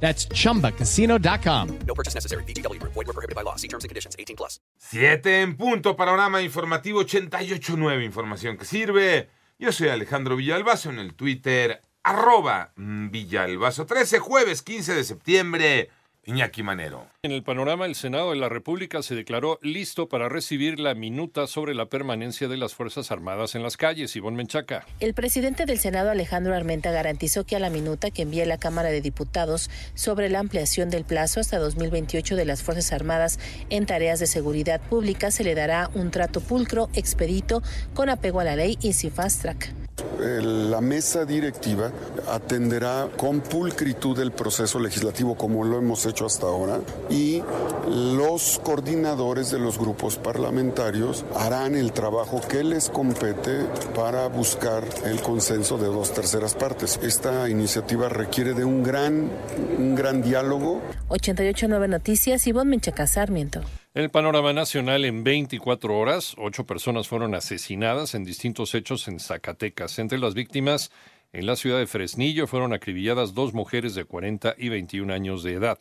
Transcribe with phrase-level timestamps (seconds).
[0.00, 1.78] That's chumbacasino.com.
[1.86, 2.44] No purchase necessary.
[2.44, 2.80] BGW.
[2.80, 3.56] Void were prohibited by law.
[3.56, 4.14] See terms and conditions.
[4.18, 4.60] 18 plus.
[4.78, 9.28] 7 en punto, panorama informativo 88.9, información que sirve.
[9.58, 13.86] Yo soy Alejandro Villalbazo en el Twitter, arroba Villalbazo.
[13.86, 15.90] 13 jueves 15 de septiembre,
[16.26, 17.06] Iñaki Manero.
[17.22, 21.46] En el panorama, el Senado de la República se declaró listo para recibir la minuta
[21.46, 24.16] sobre la permanencia de las Fuerzas Armadas en las calles.
[24.16, 24.84] Ivonne Menchaca.
[24.98, 28.88] El presidente del Senado, Alejandro Armenta, garantizó que a la minuta que envíe la Cámara
[28.88, 33.38] de Diputados sobre la ampliación del plazo hasta 2028 de las Fuerzas Armadas
[33.70, 37.62] en tareas de seguridad pública se le dará un trato pulcro, expedito,
[37.94, 39.72] con apego a la ley y sin fast track.
[40.20, 41.92] Eh, La mesa directiva
[42.28, 47.42] atenderá con pulcritud el proceso legislativo como lo hemos hecho hasta ahora y
[47.88, 55.20] los coordinadores de los grupos parlamentarios harán el trabajo que les compete para buscar el
[55.22, 56.98] consenso de dos terceras partes.
[57.02, 59.30] Esta iniciativa requiere de un gran,
[59.78, 63.60] un gran diálogo 889 Noticias, Ivonne Menchaca Sarmiento.
[63.94, 69.20] En el panorama nacional, en 24 horas, ocho personas fueron asesinadas en distintos hechos en
[69.20, 69.98] Zacatecas.
[69.98, 70.90] Entre las víctimas,
[71.36, 75.52] en la ciudad de Fresnillo fueron acribilladas dos mujeres de 40 y 21 años de
[75.52, 75.78] edad.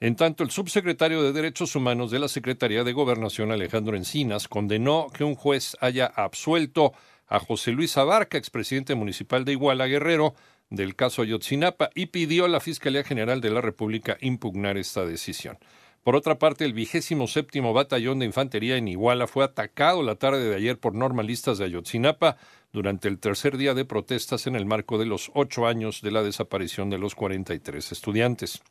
[0.00, 5.08] En tanto, el subsecretario de Derechos Humanos de la Secretaría de Gobernación, Alejandro Encinas, condenó
[5.12, 6.94] que un juez haya absuelto
[7.26, 10.34] a José Luis Abarca, expresidente municipal de Iguala Guerrero,
[10.70, 15.58] del caso Ayotzinapa, y pidió a la Fiscalía General de la República impugnar esta decisión.
[16.06, 20.48] Por otra parte, el vigésimo séptimo batallón de infantería en Iguala fue atacado la tarde
[20.48, 22.36] de ayer por normalistas de Ayotzinapa
[22.72, 26.22] durante el tercer día de protestas en el marco de los ocho años de la
[26.22, 28.62] desaparición de los 43 estudiantes.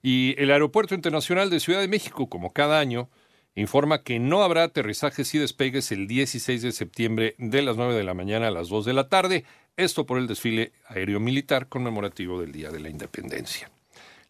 [0.00, 3.10] Y el Aeropuerto Internacional de Ciudad de México, como cada año,
[3.56, 8.04] informa que no habrá aterrizajes y despegues el 16 de septiembre de las 9 de
[8.04, 9.44] la mañana a las 2 de la tarde,
[9.76, 13.72] esto por el desfile aéreo militar conmemorativo del Día de la Independencia.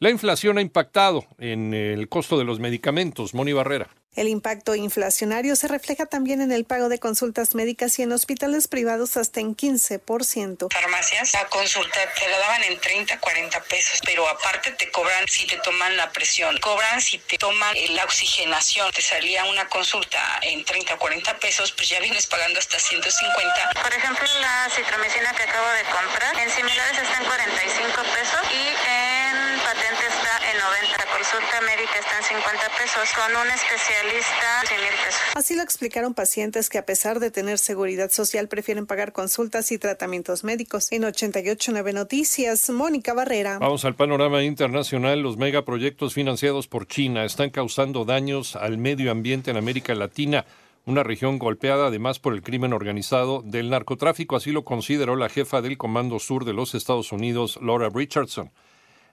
[0.03, 3.34] La inflación ha impactado en el costo de los medicamentos.
[3.34, 3.91] Moni Barrera.
[4.16, 8.66] El impacto inflacionario se refleja también en el pago de consultas médicas y en hospitales
[8.66, 10.72] privados hasta en 15%.
[10.72, 15.47] Farmacias, la consulta te la daban en 30, 40 pesos, pero aparte te cobran si
[15.47, 18.91] te toman la presión, cobran si te toman la oxigenación.
[18.93, 23.71] Te salía una consulta en 30, 40 pesos, pues ya vienes pagando hasta 150.
[23.81, 28.03] Por ejemplo, la citromicina que acabo de comprar, en similares está en 45
[31.20, 35.20] consulta médica está en 50 pesos, con un especialista 100 mil pesos.
[35.34, 39.76] Así lo explicaron pacientes que a pesar de tener seguridad social prefieren pagar consultas y
[39.76, 40.91] tratamientos médicos.
[40.91, 43.58] En 889 Noticias, Mónica Barrera.
[43.58, 45.20] Vamos al panorama internacional.
[45.20, 50.47] Los megaproyectos financiados por China están causando daños al medio ambiente en América Latina,
[50.87, 54.37] una región golpeada además por el crimen organizado del narcotráfico.
[54.37, 58.50] Así lo consideró la jefa del Comando Sur de los Estados Unidos, Laura Richardson.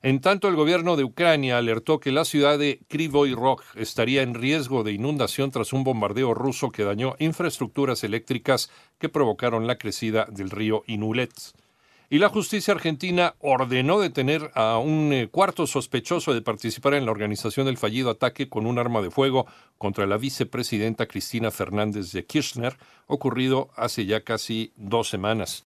[0.04, 4.36] En tanto, el gobierno de Ucrania alertó que la ciudad de Krivoy Rog estaría en
[4.36, 8.70] riesgo de inundación tras un bombardeo ruso que dañó infraestructuras eléctricas
[9.00, 11.56] que provocaron la crecida del río Inulets.
[12.10, 17.12] Y la justicia argentina ordenó detener a un eh, cuarto sospechoso de participar en la
[17.12, 19.46] organización del fallido ataque con un arma de fuego
[19.78, 25.66] contra la vicepresidenta Cristina Fernández de Kirchner, ocurrido hace ya casi dos semanas.